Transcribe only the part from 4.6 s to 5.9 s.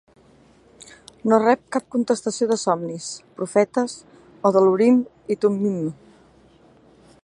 Urim i Thummim.